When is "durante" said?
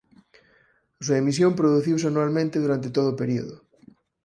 2.63-2.89